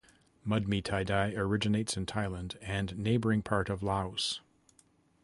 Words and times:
Mudmee 0.43 0.81
tie-dye 0.83 1.33
originates 1.37 1.95
in 1.95 2.07
Thailand 2.07 2.55
and 2.59 2.97
neighboring 2.97 3.43
part 3.43 3.69
of 3.69 3.83
Laos. 3.83 4.41